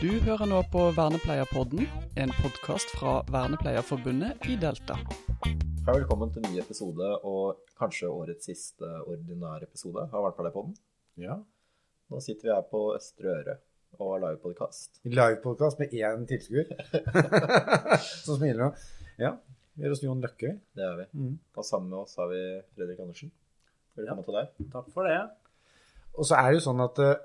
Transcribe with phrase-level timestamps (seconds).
[0.00, 1.82] Du hører nå på Vernepleierpodden,
[2.16, 4.94] en podkast fra Vernepleierforbundet i Delta.
[5.44, 10.72] Hei, velkommen til en ny episode, og kanskje årets siste ordinære episode av Vernepleierpodden.
[11.20, 11.36] Ja.
[12.08, 13.58] Nå sitter vi her på Østre Øre
[13.98, 15.02] og har livepodkast.
[15.04, 16.72] Livepodkast med én tilskuer
[18.24, 18.72] som smiler nå.
[19.20, 19.34] Ja.
[19.76, 20.56] Vi gjør oss Jon Løkke.
[20.80, 21.10] Det er vi.
[21.12, 21.34] Mm.
[21.60, 22.40] Og sammen med oss har vi
[22.72, 23.36] Fredrik Andersen.
[24.00, 24.68] Velkommen til deg.
[24.72, 25.20] Takk for det.
[26.16, 27.18] Og så er det jo sånn at eh,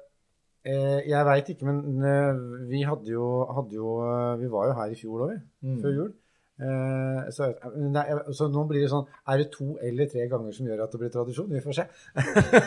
[0.66, 2.38] Jeg veit ikke, men eh,
[2.70, 5.42] vi hadde jo, hadde jo eh, Vi var jo her i fjor òg, vi.
[5.68, 5.82] Mm.
[5.84, 6.14] Før jul.
[6.56, 7.52] Eh, så,
[7.94, 10.94] nei, så nå blir det sånn Er det to eller tre ganger som gjør at
[10.94, 11.52] det blir tradisjon?
[11.52, 11.86] Vi får se.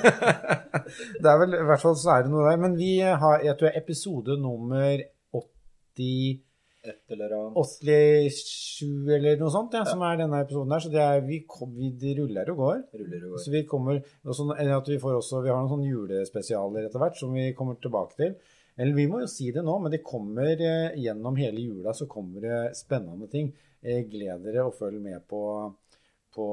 [1.23, 2.61] det er vel I hvert fall så er det noe der.
[2.63, 5.03] Men vi har Jeg tror episode nummer
[5.43, 6.45] 80
[6.87, 7.57] Et eller annet.
[7.59, 10.85] 87 eller noe sånt, ja, som er denne episoden her.
[10.85, 12.79] Så det, er, vi, kom, vi de ruller og går.
[13.01, 13.43] Ruller og går.
[13.45, 17.03] Så vi kommer og sånn, at vi får også, vi har noen sånne julespesialer etter
[17.03, 18.39] hvert som vi kommer tilbake til.
[18.79, 22.07] Eller vi må jo si det nå, men det kommer eh, gjennom hele jula så
[22.07, 23.51] kommer det spennende ting.
[23.83, 25.41] Eh, gled dere og følg med på,
[26.35, 26.47] på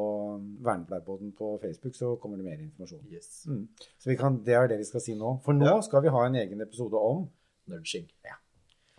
[0.65, 3.05] Vernepleierbåten på Facebook, så kommer det mer informasjon.
[3.13, 3.43] Yes.
[3.45, 3.67] Mm.
[4.01, 5.35] Så vi kan, det er det vi skal si nå.
[5.45, 5.77] For nå Ja.
[5.85, 7.27] skal vi ha en egen episode om
[7.69, 8.09] Nudging.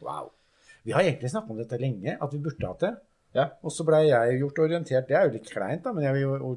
[0.03, 0.31] Wow.
[0.87, 2.95] Vi har egentlig snakket om dette lenge, at vi burde hatt det.
[3.37, 3.49] Ja.
[3.67, 6.55] Og så blei jeg gjort orientert, det er jo litt kleint, da, men jeg ble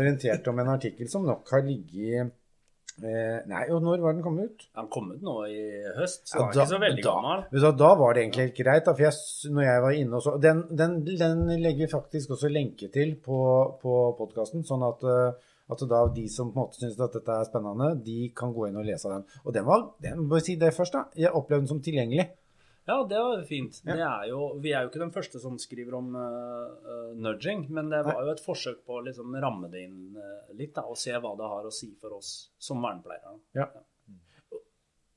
[0.00, 2.32] orientert om en artikkel som nok har ligget
[3.04, 4.64] eh, Nei, og når var den kommet ut?
[4.74, 5.60] Den kom ut nå i
[5.98, 7.44] høst, så Ja, er da- ikke så veldig da- gammel.
[7.62, 9.12] Da, Da var det egentlig helt greit, da, for jeg,
[9.52, 13.14] når jeg var inne og så Den, den, den legger vi faktisk også lenke til
[13.22, 13.38] på,
[13.82, 17.28] på podkasten, sånn at, eh, at da de som på en måte syns at dette
[17.36, 19.24] er spennende, de kan gå inn og lese den.
[19.44, 22.28] Og den var, den, må jeg si det først, da, jeg opplevde den som tilgjengelig.
[22.86, 23.80] Ja, det var fint.
[23.82, 23.94] Ja.
[23.94, 27.90] Det er jo, vi er jo ikke den første som skriver om uh, nudging, men
[27.90, 30.98] det var jo et forsøk på å liksom ramme det inn uh, litt, da, og
[31.00, 32.30] se hva det har å si for oss
[32.62, 33.34] som vernepleiere.
[33.58, 33.66] Ja.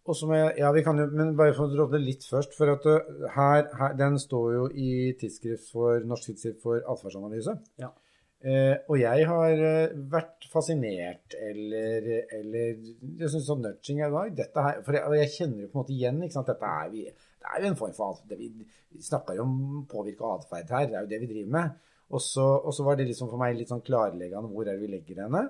[0.10, 2.58] Og så må jeg, ja, vi kan jo, men bare for å det litt først,
[2.58, 7.54] for at uh, her, her, den står jo i tidsskrift for, Norsk tidsskrift for atferdsanalyse.
[7.82, 7.94] Ja.
[8.40, 12.78] Uh, og jeg har uh, vært fascinert, eller, eller
[13.20, 15.82] Jeg syns sånn nudging er var dette her, For jeg, jeg kjenner jo på en
[15.84, 17.04] måte igjen ikke sant, dette er, vi,
[17.40, 18.40] Det er jo en form for atferd.
[18.40, 18.68] Vi,
[19.06, 21.78] snakker jo om påvirka atferd her, det er jo det vi driver med.
[22.10, 24.82] Og så, og så var det liksom for meg litt sånn klarleggende hvor er det
[24.82, 25.44] vi legger henne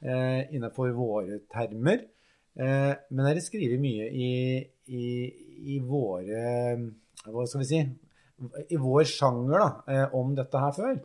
[0.00, 2.06] eh, innenfor våre termer.
[2.56, 4.30] Eh, men dere skriver mye i,
[4.88, 5.06] i,
[5.76, 6.40] i våre
[7.26, 7.82] Hva skal vi si?
[8.72, 10.96] I vår sjanger da, eh, om dette her før.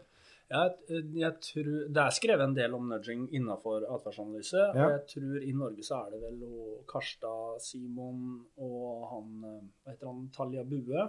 [0.51, 4.85] Jeg, jeg tror, det er skrevet en del om nudging innenfor atferdsanalyse, Ja.
[4.85, 9.61] og jeg tror i Norge så er det vel og Karstad, Simon og han eh,
[9.85, 10.25] Hva heter han?
[10.35, 11.05] Talja Bue.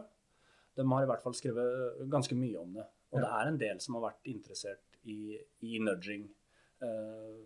[0.78, 2.86] De har i hvert fall skrevet ganske mye om det.
[3.12, 3.24] Og Ja.
[3.26, 5.36] det er en del som har vært interessert i,
[5.66, 6.28] i nudging.
[6.82, 7.42] Uh,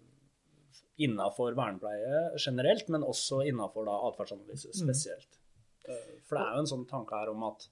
[1.01, 5.39] innenfor vernepleie generelt, men også innenfor da atferdsanalyse spesielt.
[5.89, 7.67] Eh, for det er jo en sånn tanke her om at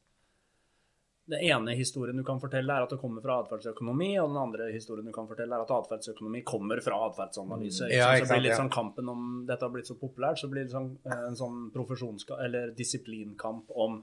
[1.26, 4.66] den ene historien du kan fortelle, er at det kommer fra atferdsøkonomi, og den andre
[4.74, 7.88] historien du kan fortelle, er at atferdsøkonomi kommer fra atferdsanalyse.
[7.92, 10.66] Ja, så det blir litt sånn kampen om Dette har blitt så populært, så blir
[10.66, 14.02] det sånn, eh, en sånn profesjonskamp, eller disiplinkamp om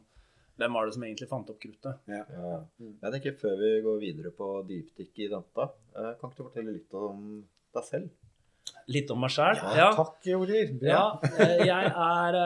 [0.58, 2.02] hvem var det som egentlig fant opp kruttet.
[2.10, 2.24] Ja.
[2.26, 2.58] Ja.
[3.06, 6.74] Jeg tenker Før vi går videre på dypdykk i data, eh, kan ikke du fortelle
[6.74, 7.46] litt om
[7.78, 8.10] deg selv?
[8.90, 9.62] Litt om meg sjæl.
[9.78, 10.74] Ja, Takk, Jorir.
[10.82, 11.06] Ja,
[11.38, 12.42] eh, jeg er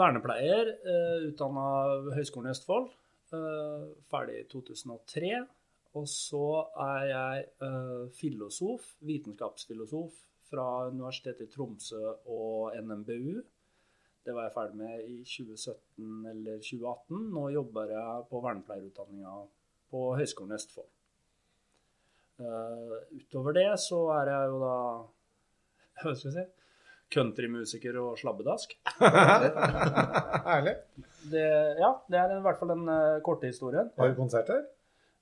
[0.00, 1.68] vernepleier, uh, utdanna
[2.16, 2.88] Høgskolen i Østfold.
[3.36, 5.32] Eh, ferdig i 2003.
[6.00, 6.44] Og så
[6.80, 13.42] er jeg eh, filosof, vitenskapsfilosof fra Universitetet i Tromsø og NMBU.
[14.22, 17.28] Det var jeg ferdig med i 2017 eller 2018.
[17.34, 19.36] Nå jobber jeg på vernepleierutdanninga
[19.92, 20.90] på Høgskolen i Østfold.
[22.42, 24.76] Uh, utover det så er jeg jo da
[26.00, 26.61] Hva skal jeg si?
[27.12, 28.74] Countrymusiker og slabbedask.
[30.50, 30.76] Herlig.
[31.32, 31.42] Det,
[31.78, 33.90] ja, det er i hvert fall den uh, korte historien.
[33.98, 34.64] Har du konsert her?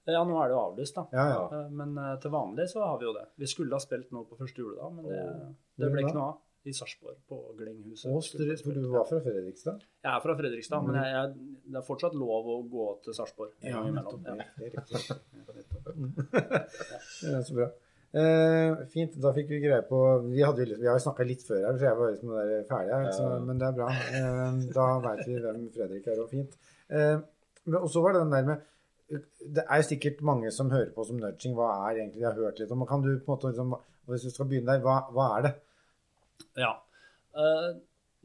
[0.09, 1.05] Ja, nå er det jo avlyst, da.
[1.15, 1.41] Ja, ja.
[1.55, 3.27] Eh, Men uh, til vanlig så har vi jo det.
[3.39, 5.21] Vi skulle ha spilt nå på første juledag, men det,
[5.79, 6.39] det ble ikke noe av.
[6.69, 8.11] I Sarpsborg, på Glenghuset.
[8.61, 9.79] For du var fra Fredrikstad?
[10.05, 13.55] Jeg er fra Fredrikstad, men jeg, jeg, det er fortsatt lov å gå til Sarpsborg.
[13.65, 14.27] Ja, nettopp.
[14.29, 14.35] Ja.
[14.59, 15.17] Det er riktig.
[17.31, 17.71] Ja, så bra.
[18.11, 21.61] Eh, fint, da fikk vi greie på Vi, hadde vi har jo snakka litt før
[21.69, 23.11] her, så jeg var liksom der ferdig her.
[23.15, 23.91] Så, men det er bra.
[23.91, 26.57] Uh, da veit vi hvem Fredrik er, og fint.
[26.91, 27.23] Uh,
[27.79, 29.23] og så var det den der med
[29.57, 31.55] Det er sikkert mange som hører på som nudging.
[31.59, 33.77] Hva er egentlig de har hørt litt om Kan du på en måte liksom,
[34.11, 35.55] Hvis du skal begynne der, hva, hva er det?
[36.59, 36.75] Ja.
[37.37, 37.71] Eh,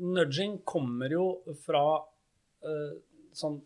[0.02, 1.26] nudging kommer jo
[1.66, 1.86] fra
[2.66, 2.98] eh,
[3.34, 3.62] sånn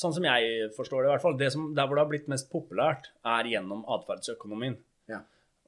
[0.00, 1.34] Sånn som jeg forstår det, i hvert fall.
[1.36, 4.76] Det som, der hvor det har blitt mest populært, er gjennom atferdsøkonomien.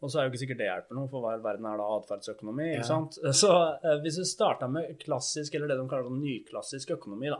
[0.03, 1.89] Og så er jo ikke sikkert det hjelper noe, for hva i verden er da
[1.97, 2.69] atferdsøkonomi?
[2.75, 3.19] Ikke sant?
[3.43, 7.39] Så eh, hvis du starter med klassisk, eller det de kaller nyklassisk økonomi, da,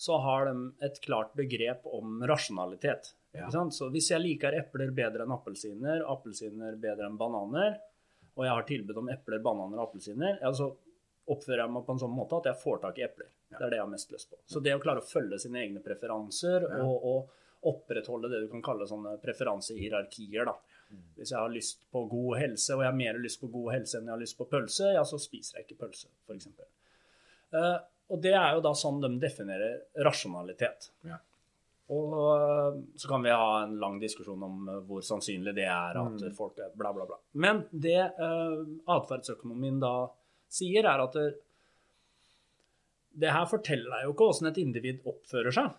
[0.00, 3.14] så har de et klart begrep om rasjonalitet.
[3.32, 3.74] Ikke sant?
[3.76, 7.74] Så hvis jeg liker epler bedre enn appelsiner, appelsiner bedre enn bananer,
[8.36, 10.70] og jeg har tilbud om epler, bananer og appelsiner, ja, så
[11.30, 13.28] oppfører jeg meg på en sånn måte at jeg får tak i epler.
[13.50, 14.38] Det er det jeg har mest lyst på.
[14.48, 18.64] Så det å klare å følge sine egne preferanser og, og opprettholde det du kan
[18.64, 20.56] kalle sånne preferansehierarkier, da.
[21.16, 23.98] Hvis jeg har lyst på god helse, og jeg har mer lyst på god helse
[23.98, 26.48] enn jeg har lyst på pølse, ja, så spiser jeg ikke pølse, f.eks.
[27.52, 27.76] Uh,
[28.10, 29.76] og det er jo da sånn de definerer
[30.06, 30.88] rasjonalitet.
[31.06, 31.18] Ja.
[31.90, 35.96] Og øh, så kan vi ha en lang diskusjon om øh, hvor sannsynlig det er
[35.98, 36.34] at Mm.
[36.36, 37.16] folk er bla, bla, bla.
[37.34, 38.62] Men det uh,
[38.94, 40.06] atferdsøkonomien da
[40.50, 41.24] sier, er at det,
[43.22, 45.72] det her forteller deg jo ikke hvordan et individ oppfører seg.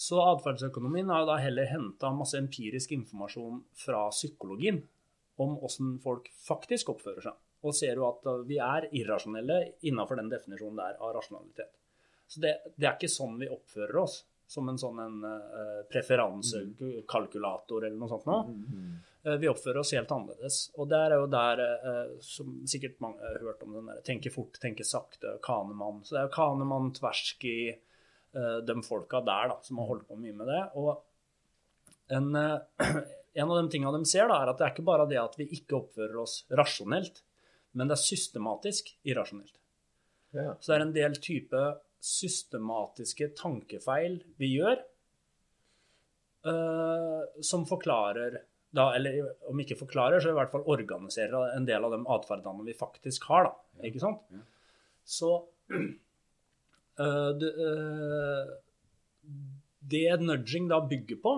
[0.00, 4.80] Så atferdsøkonomien har jo da heller henta masse empirisk informasjon fra psykologien
[5.40, 7.36] om hvordan folk faktisk oppfører seg.
[7.68, 9.58] Og ser jo at uh, vi er irrasjonelle
[9.90, 11.74] innafor den definisjonen der av rasjonalitet.
[12.30, 17.84] Så det, det er ikke sånn vi oppfører oss, som en sånn en uh, preferansekalkulator
[17.84, 18.56] eller noe sånt noe.
[19.26, 20.62] Uh, Vi oppfører oss helt annerledes.
[20.80, 24.32] Og der er jo der, uh, som sikkert mange har hørt om, den der tenke
[24.32, 26.00] fort, tenke sakte, Kanemann.
[26.06, 27.78] Så det er jo Kanemann, Tversky, eh,
[28.32, 30.60] de folka der da, som har holdt på mye med det.
[30.78, 30.92] Og
[32.10, 32.58] en, eh,
[33.34, 35.36] en av de tingene de ser, da, er at det er ikke bare det at
[35.38, 37.22] vi ikke oppfører oss rasjonelt,
[37.78, 39.54] men det er systematisk irrasjonelt.
[40.34, 40.54] Ja.
[40.58, 41.64] Så det er en del type
[42.00, 44.78] systematiske tankefeil vi gjør,
[46.48, 48.38] uh, som forklarer
[48.74, 49.18] da, eller
[49.50, 53.26] om ikke forklarer, så i hvert fall organiserer en del av de atferdene vi faktisk
[53.30, 53.50] har.
[53.50, 54.22] da, ikke sant?
[55.04, 55.32] Så
[55.74, 55.90] eh,
[57.40, 58.52] det, eh,
[59.92, 61.34] det nudging da bygger på,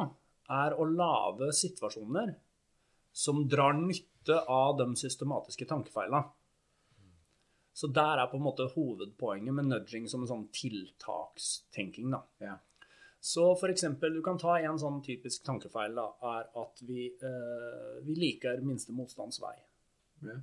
[0.53, 2.35] er å lage situasjoner
[3.13, 6.25] som drar nytte av de systematiske tankefeilene.
[7.73, 12.11] Så der er på en måte hovedpoenget med nudging som en sånn tiltakstenking.
[12.13, 12.21] da.
[12.43, 12.59] Ja.
[13.23, 18.01] Så for eksempel, du kan ta en sånn typisk tankefeil, da, er at vi, eh,
[18.03, 19.55] vi liker minste motstands vei.
[20.27, 20.41] Ja.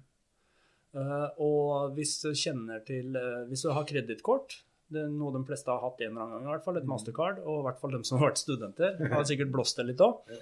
[0.90, 4.56] Uh, og hvis du kjenner til uh, Hvis du har kredittkort,
[4.90, 6.88] det er noe de fleste har hatt en eller annen gang, i hvert fall, et
[6.90, 10.02] mastercard, og i hvert fall de som har vært studenter, har sikkert blåst det litt
[10.02, 10.34] òg,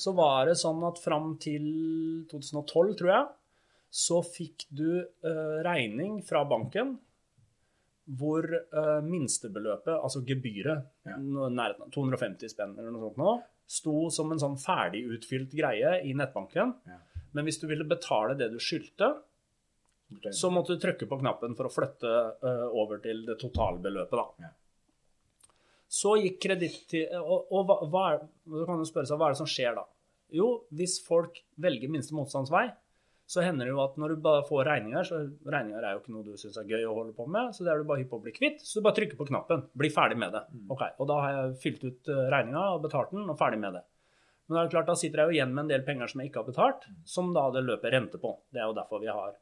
[0.00, 1.64] så var det sånn at fram til
[2.30, 3.26] 2012, tror jeg,
[3.94, 6.96] så fikk du eh, regning fra banken
[8.18, 11.16] hvor eh, minstebeløpet, altså gebyret, Ja.
[11.18, 13.30] nærheten av 250 spenn eller noe sånt nå,
[13.66, 16.74] sto som en sånn ferdigutfylt greie i nettbanken.
[16.86, 16.98] Ja.
[17.32, 19.08] Men hvis du ville betale det du skyldte,
[20.32, 22.12] så måtte du trykke på knappen for å flytte
[22.44, 24.52] eh, over til det totalbeløpet, da.
[25.94, 29.28] Så gikk kreditt til Og, og hva, hva er, så kan du spørre seg hva
[29.28, 29.84] er det som skjer da?
[30.34, 32.66] Jo, hvis folk velger minste motstandsvei,
[33.30, 36.12] så hender det jo at når du bare får regninger, så regninger er jo ikke
[36.12, 38.10] noe du syns er gøy å holde på med, så det er du bare hypp
[38.12, 39.64] på å bli kvitt, så du bare trykker på knappen.
[39.80, 40.42] Bli ferdig med det.
[40.74, 43.78] Ok, Og da har jeg fylt ut eh, regninga og betalt den, og ferdig med
[43.78, 43.84] det.
[44.44, 46.28] Men det er klart, da sitter jeg jo igjen med en del penger som jeg
[46.28, 48.34] ikke har betalt, som da det løper rente på.
[48.52, 49.38] Det er jo derfor vi har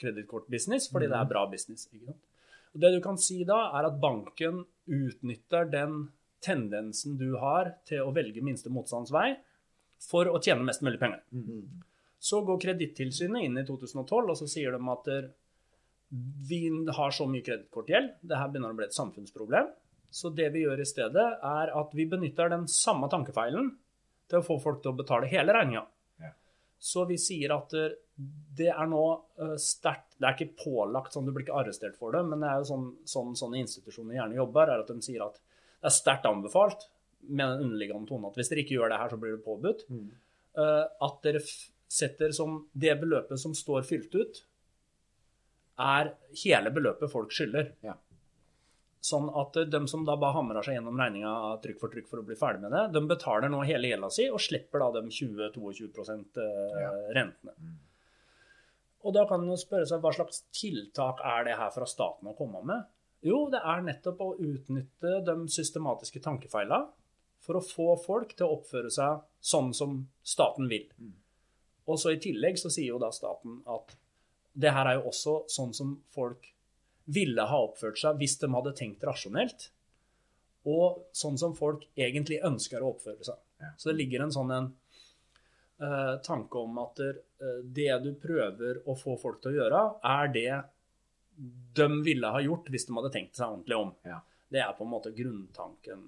[0.00, 1.88] kredittkortbusiness, fordi det er bra business.
[2.74, 6.08] Og Det du kan si da, er at banken utnytter den
[6.44, 9.32] tendensen du har til å velge minste motstands vei
[10.02, 11.24] for å tjene mest mulig penger.
[12.18, 15.28] Så går Kredittilsynet inn i 2012 og så sier de at der,
[16.48, 16.62] vi
[16.96, 19.68] har så mye kredittkortgjeld, det her begynner å bli et samfunnsproblem.
[20.10, 23.74] Så det vi gjør i stedet, er at vi benytter den samme tankefeilen
[24.28, 25.84] til å få folk til å betale hele regninga.
[26.78, 27.96] Så vi sier at eh,
[28.58, 29.02] det er nå
[29.38, 32.50] eh, sterkt Det er ikke pålagt sånn, du blir ikke arrestert for det, men det
[32.50, 35.94] er jo sånn, sånn sånne institusjoner gjerne jobber, er at de sier at det er
[35.94, 36.88] sterkt anbefalt
[37.28, 39.84] med den underliggende tonen at hvis dere ikke gjør det her, så blir det påbudt.
[39.90, 40.08] Mm.
[41.06, 41.40] at dere
[41.88, 44.40] setter som det beløpet som står fylt ut,
[45.78, 46.10] er
[46.42, 47.70] hele beløpet folk skylder.
[47.86, 47.94] Ja.
[49.08, 51.32] Sånn at eh, de som da bare hamrer seg gjennom regninga
[51.64, 54.28] trykk for trykk for å bli ferdig med det, de betaler nå hele gjelda si
[54.28, 57.74] og slipper da de 20-22 eh, rentene.
[59.06, 62.28] Og da kan man jo spørre seg hva slags tiltak er det her fra staten
[62.28, 62.88] å komme med?
[63.24, 66.84] Jo, det er nettopp å utnytte de systematiske tankefeila
[67.42, 70.86] for å få folk til å oppføre seg sånn som staten vil.
[71.88, 73.94] Og så i tillegg så sier jo da staten at
[74.58, 76.46] det her er jo også sånn som folk
[77.08, 79.70] ville ha oppført seg hvis de hadde tenkt rasjonelt,
[80.68, 83.38] og sånn som folk egentlig ønsker å oppføre seg.
[83.62, 83.72] Ja.
[83.80, 84.68] Så det ligger en sånn en
[85.80, 87.22] uh, tanke om at eh,
[87.64, 90.50] det du prøver å få folk til å gjøre, er det
[91.78, 93.94] de ville ha gjort hvis de hadde tenkt seg ordentlig om.
[94.10, 94.20] Ja.
[94.48, 96.04] Det er på en måte grunntanken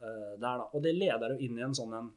[0.00, 0.66] uh, der, da.
[0.72, 2.10] Og det leder jo inn i en sånn en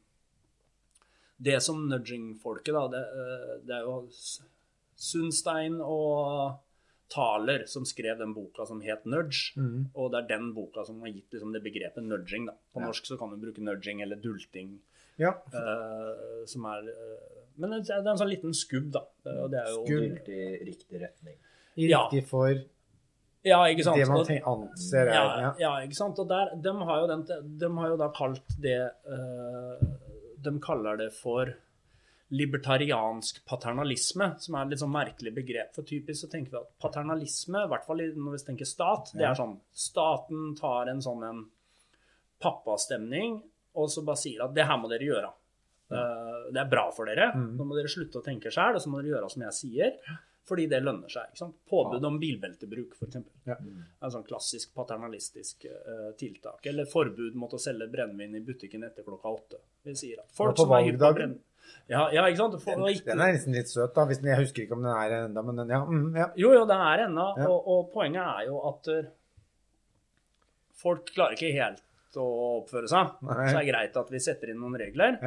[1.44, 3.96] Det som nudging-folket, da, det, eh, det er jo
[4.94, 6.54] Sundstein og
[7.12, 9.52] Thaler som skrev den boka som het Nudge.
[9.56, 9.90] Mm.
[9.94, 12.46] Og det er den boka som har gitt liksom, det begrepet nudging.
[12.48, 12.54] Da.
[12.72, 12.86] På Ja.
[12.86, 14.78] norsk så kan du bruke nudging eller dulting.
[15.16, 15.30] Ja.
[15.54, 19.04] Uh, som er uh, Men det er en sånn liten skubb, da.
[19.26, 20.28] Eh, Og det er jo Skubb.
[20.28, 21.36] I riktig retning.
[21.76, 22.50] I Riktig for
[23.44, 23.96] Ja, ikke sant.
[24.00, 25.50] det man anser er ja, ja.
[25.60, 26.18] ja, ikke sant.
[26.18, 27.22] Og der, de, har jo den,
[27.60, 29.76] de har jo da kalt det uh,
[30.42, 31.54] De kaller det for
[32.34, 35.70] libertariansk paternalisme, som er et litt sånn merkelig begrep.
[35.76, 39.28] For typisk så tenker vi at paternalisme, i hvert fall når vi tenker stat, det
[39.28, 41.42] er sånn Staten tar en sånn en
[42.42, 43.38] pappastemning,
[43.78, 45.32] og så bare sier at det her må dere gjøre.
[45.94, 47.30] Eh, det er bra for dere.
[47.34, 47.50] Mm.
[47.58, 49.98] Nå må dere slutte å tenke sjøl, og så må dere gjøre som jeg sier.
[50.44, 51.38] Fordi det lønner seg.
[51.70, 53.16] Påbud om bilbeltebruk, f.eks.
[53.48, 53.56] Ja.
[53.56, 56.66] En sånn klassisk paternalistisk uh, tiltak.
[56.68, 59.62] Eller forbud mot å selge brennevin i butikken etter klokka åtte.
[59.88, 61.38] Vi sier at folk som er hypp på valgdagen.
[61.90, 62.56] Ja, ja, ikke sant?
[62.64, 63.10] For, ikke...
[63.10, 64.06] Den er nesten litt søt, da.
[64.08, 65.80] Hvis den, jeg husker ikke om den er ennå, men den, ja.
[65.84, 66.28] Mm, ja.
[66.40, 67.26] Jo, jo, den er ennå.
[67.40, 67.48] Ja.
[67.50, 69.10] Og, og poenget er jo at uh,
[70.84, 71.82] folk klarer ikke helt
[72.20, 72.28] å
[72.60, 73.18] oppføre seg.
[73.26, 73.36] Nei.
[73.48, 75.18] Så det er greit at vi setter inn noen regler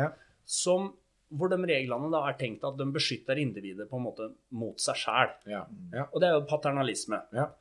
[0.47, 0.89] som,
[1.35, 5.01] hvor de reglene da er tenkt at de beskytter individet på en måte mot seg
[5.01, 5.33] sjæl.
[5.51, 5.65] Ja.
[5.93, 6.07] ja.
[6.07, 7.25] Og det er jo paternalisme.
[7.35, 7.51] ja.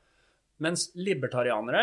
[0.65, 1.83] Mens libertarianere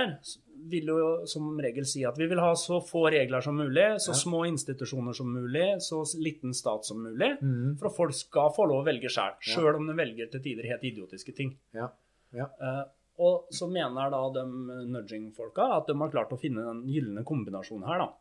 [0.71, 4.15] vil jo som regel si at vi vil ha så få regler som mulig, så
[4.17, 7.77] små institusjoner som mulig, så liten stat som mulig, Mm.
[7.77, 10.69] for at folk skal få lov å velge sjøl, sjøl om de velger til tider
[10.71, 11.57] helt idiotiske ting.
[11.73, 11.89] Ja.
[12.33, 12.47] Ja.
[12.61, 12.83] Uh,
[13.19, 14.43] og så mener da de
[14.89, 18.13] nudging-folka at de har klart å finne den gylne kombinasjonen her, da.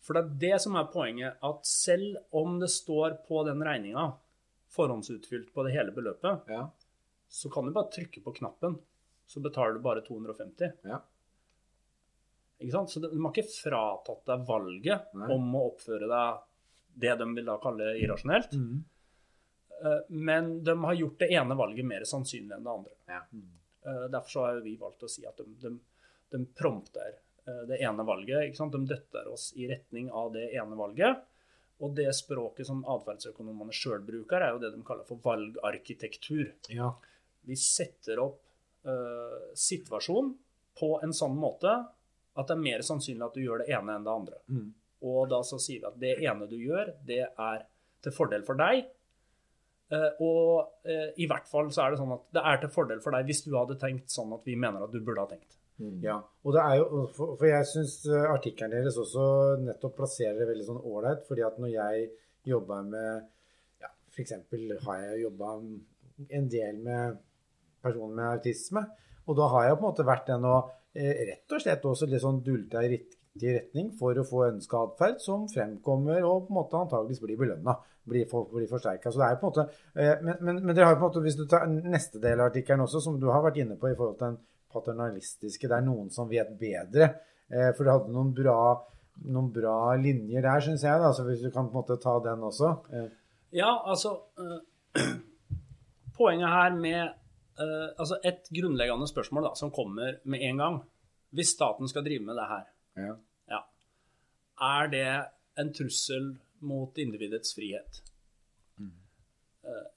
[0.00, 4.14] For det er det som er poenget, at selv om det står på den regninga,
[4.72, 6.70] forhåndsutfylt på det hele beløpet, ja.
[7.28, 8.78] så kan du bare trykke på knappen,
[9.30, 10.72] så betaler du bare 250.
[10.90, 10.98] Ja.
[12.60, 12.90] Ikke sant?
[12.92, 15.28] Så de de har ikke fratatt deg valget Nei.
[15.32, 16.40] om å oppføre deg
[17.00, 18.82] det de vil da kalle irrasjonelt, Mm.
[19.84, 22.92] eh, men de har gjort det ene valget mer sannsynlig enn det andre.
[23.08, 23.20] Ja.
[23.86, 25.72] Eh, Derfor så har vi valgt å si at de, de,
[26.34, 27.14] de prompter
[27.46, 28.58] eh, det ene valget.
[28.58, 31.22] De døtter oss i retning av det ene valget.
[31.80, 36.50] Og det språket som atferdsøkonomene sjøl bruker, er jo det de kaller for valgarkitektur.
[36.68, 36.90] ja.
[37.48, 38.42] Vi setter opp
[38.88, 40.30] uh, situasjon
[40.80, 41.72] på en sånn måte
[42.38, 44.40] at det er mer sannsynlig at du gjør det ene enn det andre.
[44.48, 44.68] Mm.
[45.10, 47.62] Og da så sier vi at det ene du gjør, det er
[48.04, 48.84] til fordel for deg.
[49.90, 50.52] Uh, og
[50.86, 53.26] uh, i hvert fall så er det sånn at det er til fordel for deg
[53.26, 55.56] hvis du hadde tenkt sånn at vi mener at du burde ha tenkt.
[56.04, 59.22] Ja, og det er jo, for, for jeg syns artikkelen deres også
[59.64, 61.22] nettopp plasserer det veldig sånn ålreit.
[61.24, 62.02] fordi at når jeg
[62.50, 63.22] jobber med
[63.80, 64.34] ja, F.eks.
[64.84, 65.54] har jeg jobba
[66.28, 67.16] en del med
[67.82, 68.84] personer med autisme.
[69.28, 70.56] Og da har jeg på en måte vært den å
[70.94, 74.84] eh, rett og slett også litt sånn dulta i riktig retning for å få ønska
[74.88, 77.76] atferd som fremkommer og på en måte antageligvis blir belønna.
[78.10, 79.12] Blir, blir forsterka.
[79.12, 81.38] Så det er på en måte eh, men, men, men har på en måte, hvis
[81.38, 84.16] du tar neste del av artikkelen også, som du har vært inne på i forhold
[84.18, 87.12] til den paternalistiske, det er noen som vet bedre.
[87.50, 88.58] Eh, for du hadde noen bra,
[89.30, 91.02] noen bra linjer der, syns jeg.
[91.02, 92.74] da, så Hvis du kan på en måte ta den også.
[93.54, 94.16] Ja, altså
[96.18, 97.19] Poenget her med
[97.58, 100.78] eh, Altså et grunnleggende spørsmål da, som kommer med en gang.
[101.34, 103.16] Hvis staten skal drive med det her, ja.
[103.52, 103.60] ja,
[104.66, 105.10] er det
[105.62, 106.32] en trussel
[106.66, 108.02] mot individets frihet?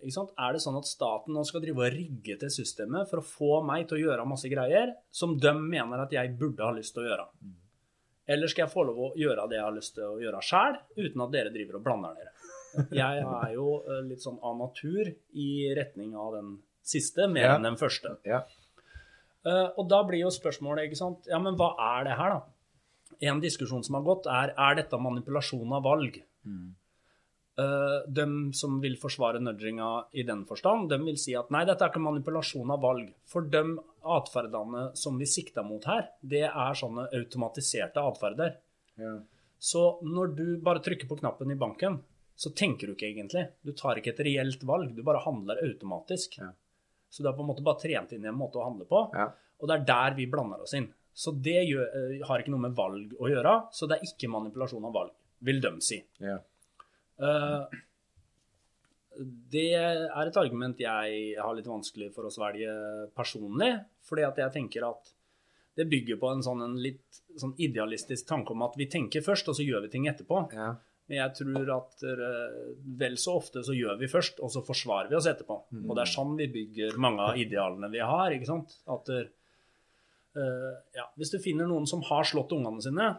[0.04, 0.34] Ikke sant?
[0.38, 3.52] Er det sånn at staten nå skal drive og rigge til systemet for å få
[3.66, 7.06] meg til å gjøre masse greier som de mener at jeg burde ha lyst til
[7.06, 7.28] å gjøre?
[8.34, 10.78] Eller skal jeg få lov å gjøre det jeg har lyst til å gjøre sjæl,
[11.00, 12.33] uten at dere driver og blander dere?
[12.92, 16.54] Jeg er jo eh, litt sånn av natur i retning av den
[16.84, 17.56] siste, mer Ja.
[17.56, 18.18] enn den første.
[18.28, 18.44] Ja.
[19.46, 23.26] Uh, og da blir jo spørsmålet, ikke sant, ja, men hva er det her, da?
[23.30, 26.22] En diskusjon som har gått, er er dette manipulasjon av valg?
[27.54, 28.26] Eh, de
[28.58, 32.02] som vil forsvare nudginga i den forstand, de vil si at nei, dette er ikke
[32.02, 33.12] manipulasjon av valg.
[33.30, 33.62] For de
[34.16, 38.56] atferdene som vi sikter mot her, det er sånne automatiserte atferder.
[38.98, 39.20] Ja.
[39.62, 42.00] Så når du bare trykker på knappen i banken,
[42.36, 43.46] så tenker du ikke egentlig.
[43.62, 46.40] Du tar ikke et reelt valg, du bare handler automatisk.
[46.42, 46.50] Ja.
[47.10, 49.06] Så du har på en måte bare trent inn i en måte å handle på,
[49.14, 49.30] Ja.
[49.60, 50.92] og det er der vi blander oss inn.
[51.14, 54.32] Så det gjør, eh, har ikke noe med valg å gjøre, så det er ikke
[54.34, 55.12] manipulasjon av valg,
[55.42, 56.04] vil de si.
[56.20, 56.40] Ja.
[57.20, 57.68] Uh,
[59.54, 64.56] det er et argument jeg har litt vanskelig for å svelge personlig, fordi at jeg
[64.56, 65.14] tenker at
[65.78, 69.50] det bygger på en sånn en litt sånn idealistisk tanke om at vi tenker først,
[69.50, 70.52] og så gjør vi ting etterpå.
[70.54, 70.76] Ja.
[71.10, 72.60] Men jeg tror at eh,
[73.00, 75.58] vel så ofte så gjør vi først, og så forsvarer vi oss etterpå.
[75.84, 78.32] Og det er sånn vi bygger mange av idealene vi har.
[78.32, 78.78] ikke sant?
[78.88, 83.10] At uh, ja, Hvis du finner noen som har slått ungene sine,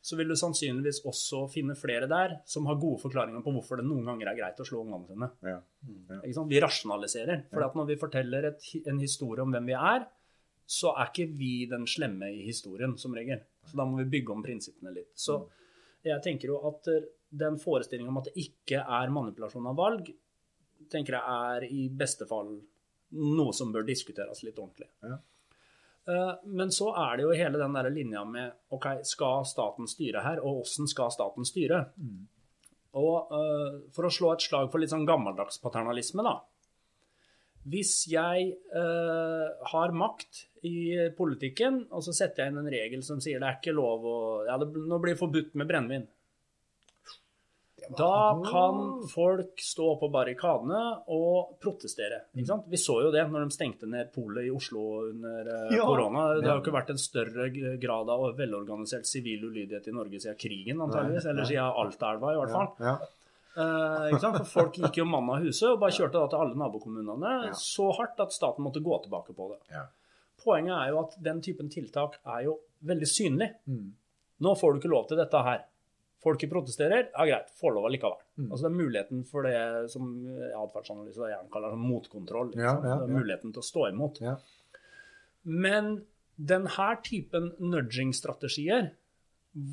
[0.00, 3.88] så vil du sannsynligvis også finne flere der som har gode forklaringer på hvorfor det
[3.88, 5.28] noen ganger er greit å slå ungene sine.
[5.44, 5.58] Ja.
[6.22, 6.52] Ikke sant?
[6.52, 7.44] Vi rasjonaliserer.
[7.52, 10.06] For at når vi forteller et, en historie om hvem vi er,
[10.70, 13.42] så er ikke vi den slemme i historien, som regel.
[13.66, 15.10] Så da må vi bygge om prinsippene litt.
[15.18, 15.40] Så
[16.06, 16.88] jeg tenker jo at
[17.30, 20.10] den forestillingen om at det ikke er manipulasjon av valg,
[20.90, 22.56] tenker jeg er i beste fall
[23.10, 24.88] noe som bør diskuteres litt ordentlig.
[25.02, 25.18] Ja.
[26.10, 30.24] Eh, Men så er det jo hele den der linja med OK, skal staten styre
[30.26, 31.84] her, og åssen skal staten styre?
[32.98, 36.40] Og uh, for å slå et slag for litt sånn gammeldags paternalisme, da.
[37.70, 43.20] Hvis jeg uh, har makt i politikken, og så setter jeg inn en regel som
[43.22, 44.16] sier det er ikke lov å
[44.48, 46.08] Ja, det, nå blir det forbudt med brennevin.
[47.96, 48.80] Da kan
[49.10, 50.80] folk stå på barrikadene
[51.10, 52.20] og protestere.
[52.36, 52.64] Ikke sant?
[52.70, 55.84] Vi så jo det når de stengte ned polet i Oslo under eh, Ja.
[55.86, 56.40] korona.
[56.40, 57.48] Det har jo ikke vært en større
[57.82, 61.26] grad av velorganisert sivil ulydighet i Norge siden krigen, antageligvis.
[61.26, 62.68] Eller siden Altaelva, i hvert fall.
[62.80, 62.96] Ja.
[63.56, 64.36] Eh, ikke sant?
[64.44, 67.52] For folk gikk jo mann av huset og bare kjørte da til alle nabokommunene Ja.
[67.58, 69.58] så hardt at staten måtte gå tilbake på det.
[69.74, 69.86] Ja.
[70.44, 73.50] Poenget er jo at den typen tiltak er jo veldig synlig.
[73.68, 73.90] Mm.
[74.40, 75.64] Nå får du ikke lov til dette her.
[76.20, 78.20] Folket protesterer, ja greit, får lov allikevel.
[78.36, 78.46] Mm.
[78.50, 79.58] Altså Det er muligheten for det
[79.92, 80.08] som
[80.60, 82.50] atferdsanalyse gjerne kaller det, motkontroll.
[82.52, 82.64] Liksom.
[82.66, 84.20] Ja, ja, det er muligheten til å stå imot.
[84.24, 84.36] Ja.
[85.48, 85.94] Men
[86.36, 88.92] denne typen nudging-strategier,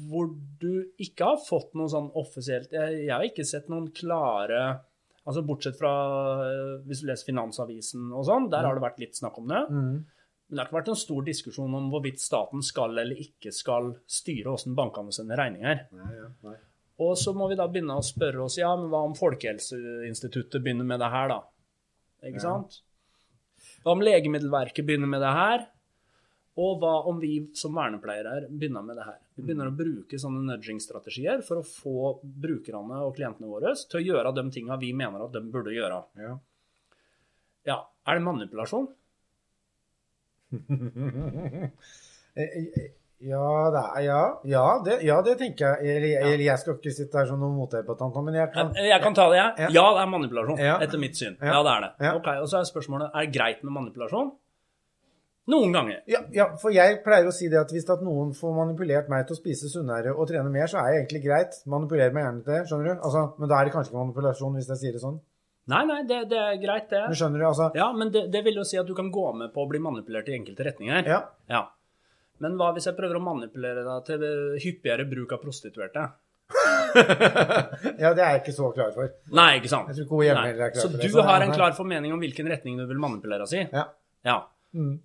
[0.10, 4.62] hvor du ikke har fått noe sånn offisielt Jeg, jeg har ikke sett noen klare
[5.28, 5.92] altså Bortsett fra
[6.48, 9.64] eh, hvis du leser Finansavisen og sånn, der har det vært litt snakk om det.
[9.68, 9.98] Mm.
[10.48, 13.92] Men det har ikke vært en stor diskusjon om hvorvidt staten skal eller ikke skal
[14.08, 15.82] styre hvordan bankene sender regninger.
[15.92, 16.12] Nei,
[16.46, 16.56] nei.
[17.06, 20.88] Og så må vi da begynne å spørre oss ja, men hva om Folkehelseinstituttet begynner
[20.88, 21.42] med det her, da?
[22.26, 22.46] Ikke Ja.
[22.48, 22.80] sant?
[23.84, 25.68] Hva om Legemiddelverket begynner med det her?
[26.58, 29.20] Og hva om vi som vernepleiere begynner med det her?
[29.38, 31.94] Vi begynner å bruke sånne nudging-strategier for å få
[32.24, 36.02] brukerne og klientene våre til å gjøre de tinga vi mener at de burde gjøre.
[36.18, 36.34] Ja.
[37.68, 38.88] Ja, er det manipulasjon?
[43.20, 45.98] Eh, eh, Ja, er, ja, ja, det, ja, det tenker jeg.
[45.98, 49.02] Eller, jeg, jeg skal ikke sitte her som noen motdebattant, men jeg kan Jeg, jeg
[49.02, 49.54] kan ta det, jeg.
[49.58, 49.70] Ja.
[49.80, 51.38] Ja, det er manipulasjon, etter mitt syn.
[51.42, 51.64] Ja.
[51.66, 52.12] Det er det.
[52.16, 54.36] Ok, Og så er spørsmålet er det greit med manipulasjon.
[55.48, 56.02] Noen ganger.
[56.12, 59.24] ja, ja, for jeg pleier å si det at hvis at noen får manipulert meg
[59.30, 61.56] til å spise sunnere og trene mer, så er det egentlig greit.
[61.72, 62.94] Manipuler meg gjerne til det, skjønner du?
[63.00, 65.22] Altså, men da er det kanskje ikke manipulasjon, hvis jeg sier det sånn.
[65.72, 67.00] Nei, nei, det, det er greit, det.
[67.08, 69.24] Men skjønner du, altså Ja, men det, det vil jo si at du kan gå
[69.40, 71.08] med på å bli manipulert i enkelte retninger.
[71.08, 71.22] Ja.
[71.52, 71.64] Ja.
[72.44, 74.26] Men hva hvis jeg prøver å manipulere deg til
[74.64, 76.06] hyppigere bruk av prostituerte?
[78.02, 79.10] ja, det er jeg ikke så klar for.
[79.36, 79.90] Nei, ikke sant?
[79.92, 81.56] Jeg tror ikke hun hjemme heller er klar Så for det, Så du har en
[81.56, 83.66] klar formening om hvilken retning du vil manipulere oss i?
[83.74, 83.90] Ja.
[84.28, 84.38] Ja.
[84.78, 84.98] Mm.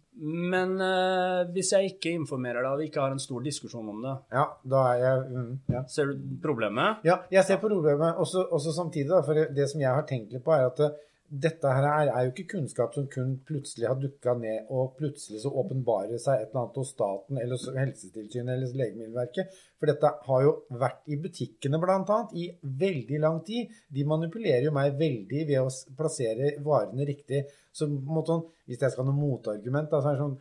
[0.52, 4.02] Men uh, hvis jeg ikke informerer deg og vi ikke har en stor diskusjon om
[4.04, 5.82] det, Ja, da er jeg mm, ja.
[5.88, 7.00] ser du problemet?
[7.08, 10.44] Ja, jeg ser problemet også, også samtidig, da, for det som jeg har tenkt litt
[10.44, 10.98] på, er at eh,
[11.32, 15.52] dette her er, jo ikke kunnskap som kun plutselig har dukka ned, og plutselig så
[15.62, 19.54] åpenbarer seg et eller annet hos staten eller Helsetilsynet eller Legemiddelverket.
[19.80, 22.18] For dette har jo vært i butikkene bl.a.
[22.36, 22.50] i
[22.84, 23.72] veldig lang tid.
[23.88, 27.46] De manipulerer jo meg veldig ved å plassere varene riktig.
[27.72, 30.26] Så på en måte, sånn, hvis jeg skal ha noe motargument, da, så er det
[30.26, 30.40] sånn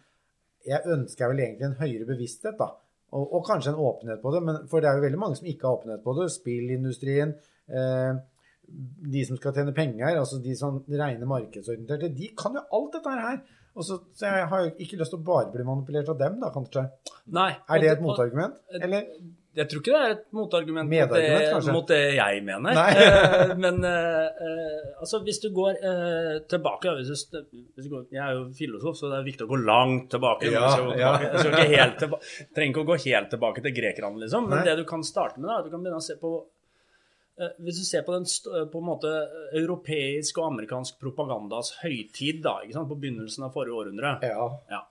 [0.67, 2.67] Jeg ønsker vel egentlig en høyere bevissthet, da.
[3.15, 5.47] Og, og kanskje en åpenhet på det, men, for det er jo veldig mange som
[5.49, 6.27] ikke har åpenhet på det.
[6.35, 7.33] Spillindustrien,
[7.71, 8.19] eh,
[9.15, 13.17] de som skal tjene penger, altså de som regner markedsorienterte, de kan jo alt dette
[13.17, 13.41] her.
[13.71, 16.41] Og så, så jeg har jo ikke lyst til å bare bli manipulert av dem,
[16.41, 16.89] da, kanskje.
[17.31, 17.51] Nei.
[17.71, 18.57] Er det et motargument?
[18.75, 19.07] Eller?
[19.51, 22.77] Jeg tror ikke det er et motargument mot det, mot det jeg mener.
[22.77, 28.05] Eh, Men eh, eh, altså, hvis du går eh, tilbake hvis du, hvis du går,
[28.15, 30.53] Jeg er jo filosof, så det er viktig å gå langt tilbake.
[30.55, 31.11] Ja, skal ja.
[31.19, 31.43] tilbake.
[31.43, 32.21] Skal ikke tilba
[32.55, 34.47] trenger ikke å gå helt tilbake til grekerne, liksom.
[34.47, 34.65] Men Nei.
[34.69, 36.47] det du kan starte med, da, er at du kan begynne å se på eh,
[37.63, 38.25] Hvis du ser på, den,
[38.71, 39.09] på en måte
[39.57, 44.49] europeisk og amerikansk propagandas høytid da, på begynnelsen av forrige århundre Ja.
[44.69, 44.81] ja.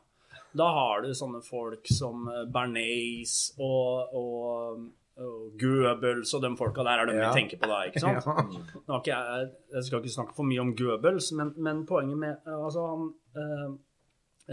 [0.57, 4.81] Da har du sånne folk som eh, Bernays og, og,
[5.21, 7.29] og Goebbels og de folka der er de Ja.
[7.29, 8.27] vi tenker på da, ikke sant?
[8.89, 8.97] Ja.
[8.99, 12.57] Ikke jeg, jeg skal ikke snakke for mye om Goebbels, men, men poenget med eh,
[12.57, 13.07] altså han,
[13.39, 13.71] eh,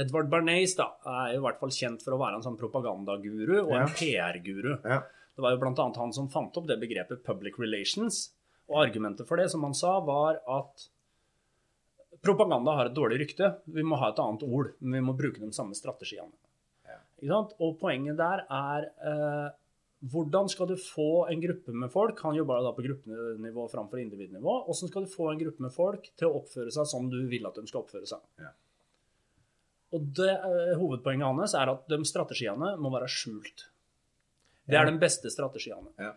[0.03, 3.55] Edvard Bernays da, er jo i hvert fall kjent for å være en sånn propagandaguru
[3.63, 4.75] og en PR-guru.
[4.85, 4.99] Ja.
[5.37, 8.31] Det var jo annet han som fant opp det begrepet public relations.
[8.67, 10.87] Og argumentet for det, som han sa, var at
[12.25, 13.51] propaganda har et dårlig rykte.
[13.69, 16.33] Vi må ha et annet ord, men vi må bruke de samme strategiene.
[17.17, 17.53] Ikke sant?
[17.61, 19.47] Og poenget der er eh,
[20.11, 24.59] hvordan skal du få en gruppe med folk Han jobber da på gruppenivå framfor individnivå.
[24.67, 27.47] Hvordan skal du få en gruppe med folk til å oppføre seg som du vil
[27.49, 28.21] at de skal oppføre seg?
[28.41, 28.53] Ja.
[29.97, 33.69] Og det, eh, Hovedpoenget hans er at de strategiene må være skjult.
[34.67, 35.87] Det er den beste strategien.
[36.01, 36.13] Ja.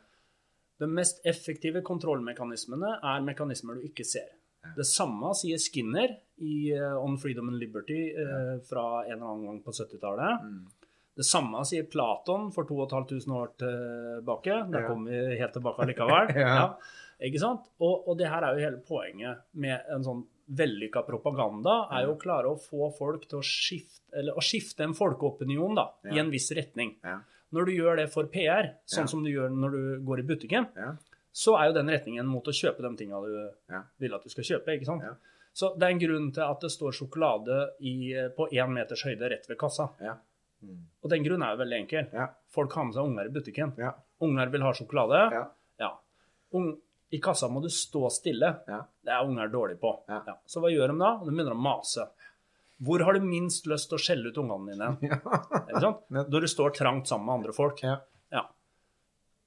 [0.81, 4.29] De mest effektive kontrollmekanismene er mekanismer du ikke ser.
[4.77, 6.13] Det samme sier Skinner
[6.45, 10.43] i eh, On Freedom and Liberty eh, fra en eller annen gang på 70-tallet.
[10.45, 10.91] Mm.
[11.21, 14.59] Det samme sier Platon for 2500 år tilbake.
[14.73, 14.89] Der Ja.
[14.89, 16.35] kommer vi helt tilbake likevel.
[16.45, 16.67] Ja.
[17.21, 17.67] Ikke sant?
[17.85, 20.23] Og, og det her er jo hele poenget med en sånn
[20.57, 24.83] vellykka propaganda, er jo å klare å få folk til å skifte, eller å skifte
[24.87, 26.95] en folkeopinion da, i en viss retning.
[27.05, 27.19] Ja.
[27.53, 29.07] Når du gjør det for PR, sånn Ja.
[29.07, 30.93] som du gjør når du går i butikken, Ja.
[31.33, 33.83] så er jo den retningen mot å kjøpe de tinga du Ja.
[33.99, 34.69] vil at du skal kjøpe.
[34.69, 35.03] ikke sant?
[35.03, 35.15] Ja.
[35.53, 39.29] Så det er en grunn til at det står sjokolade i, på én meters høyde
[39.31, 39.91] rett ved kassa.
[40.01, 40.17] Ja.
[41.03, 42.13] Og den grunnen er jo veldig enkel.
[42.13, 42.29] Ja.
[42.49, 43.75] Folk har med seg unger i butikken.
[43.79, 43.93] Ja.
[44.21, 45.33] Unger vil ha sjokolade.
[45.33, 45.45] Ja.
[45.81, 45.91] Ja.
[46.53, 46.77] Ung,
[47.13, 48.61] I kassa må du stå stille.
[48.69, 48.83] Ja.
[49.05, 50.05] Det er unger dårlig på.
[50.09, 50.21] Ja.
[50.47, 51.19] Så hva gjør de da?
[51.25, 52.07] De begynner å mase.
[52.81, 55.17] Hvor har du minst lyst til å skjelle ut ungene dine?
[55.85, 55.93] Ja.
[56.09, 57.83] Når du står trangt sammen med andre folk.
[57.85, 57.99] Ja.
[58.33, 58.47] Ja.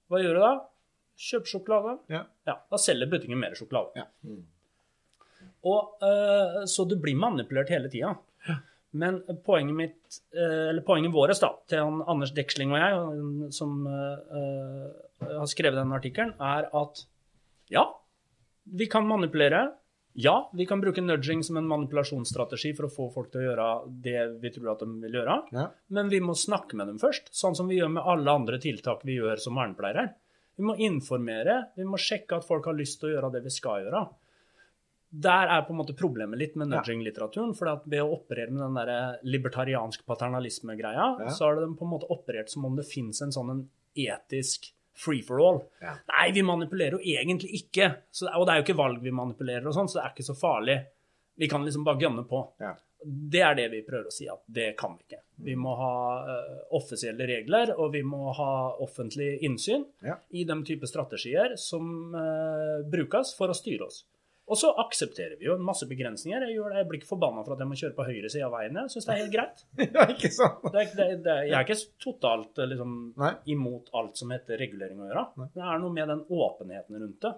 [0.10, 0.52] Hva gjør du da?
[1.24, 1.96] Kjøp sjokolade.
[2.13, 2.26] Ja.
[2.46, 4.04] Da selger butikken mer sjokolade.
[4.04, 4.38] Ja.
[5.63, 8.15] Og, uh, så du blir manipulert hele tida.
[8.93, 15.32] Men poenget mitt, eh, eller poenget vårt da, til Anders Deksling og jeg, som eh,
[15.32, 17.02] har skrevet den artikkelen, er at
[17.74, 17.88] ja,
[18.69, 19.63] vi kan manipulere.
[20.15, 23.67] Ja, vi kan bruke nudging som en manipulasjonsstrategi for å få folk til å gjøre
[24.06, 25.38] det vi tror at de vil gjøre.
[25.56, 25.67] Ja.
[25.89, 29.02] Men vi må snakke med dem først, sånn som vi gjør med alle andre tiltak
[29.08, 30.12] vi gjør som vernepleiere.
[30.58, 33.54] Vi må informere, vi må sjekke at folk har lyst til å gjøre det vi
[33.56, 34.04] skal gjøre.
[35.26, 37.56] Der er på en måte problemet litt med nudging-litteraturen.
[37.58, 41.30] for ved å operere med den der libertariansk paternalisme-greia, Ja.
[41.30, 44.71] så har de på en måte operert som om det fins en sånn en etisk
[44.95, 45.62] free for all.
[45.82, 45.95] Ja.
[46.12, 47.89] Nei, vi manipulerer jo egentlig ikke.
[48.12, 50.27] Så, og det er jo ikke valg vi manipulerer og sånn, så det er ikke
[50.29, 50.79] så farlig.
[51.41, 52.43] Vi kan liksom bare gønne på.
[52.62, 52.75] Ja.
[53.03, 55.19] Det er det vi prøver å si, at det kan vi ikke.
[55.43, 58.51] Vi må ha uh, offisielle regler, og vi må ha
[58.86, 60.15] offentlig innsyn Ja.
[60.32, 64.03] i de type strategier som uh, brukes for å styre oss.
[64.51, 66.43] Og så aksepterer vi jo en masse begrensninger.
[66.43, 68.43] Jeg, gjør det, jeg blir ikke forbanna for at jeg må kjøre på høyre side
[68.43, 68.79] av veien.
[68.82, 69.63] Jeg syns det er helt greit.
[69.95, 70.65] ja, ikke sant?
[70.67, 72.97] Det er, det, det, jeg er ikke totalt eh, liksom,
[73.56, 75.25] imot alt som heter regulering å gjøre.
[75.39, 75.49] Nei.
[75.56, 77.34] Det er noe med den åpenheten rundt det.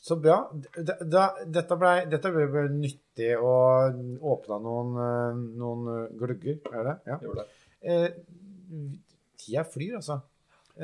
[0.00, 0.40] Så bra.
[0.74, 6.58] Da, da, dette ble, dette ble ble nyttig og åpna noen, eh, noen eh, glugger,
[6.72, 6.96] er det?
[7.12, 7.20] Ja.
[7.22, 7.58] Gjorde det.
[7.80, 8.06] Eh,
[9.38, 10.18] tida flyr, altså.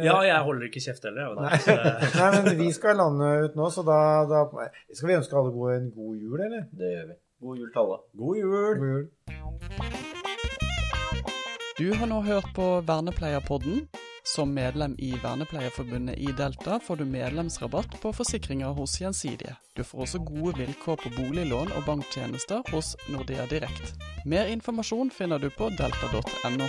[0.05, 1.35] Ja, jeg holder ikke kjeft heller.
[1.41, 1.57] Nei.
[2.21, 4.45] Nei, men vi skal lande ut nå, så da, da
[4.93, 6.67] Skal vi ønske alle gode, en god jul, eller?
[6.77, 7.17] Det gjør vi.
[7.47, 7.99] God jul til alle.
[8.17, 8.75] God jul!
[8.81, 9.07] God jul.
[11.77, 13.89] Du har nå hørt på Vernepleierpodden.
[14.27, 19.55] Som medlem i Vernepleierforbundet i Delta får du medlemsrabatt på forsikringer hos Gjensidige.
[19.77, 23.95] Du får også gode vilkår på boliglån og banktjenester hos Nordea Direkt.
[24.25, 26.67] Mer informasjon finner du på delta.no.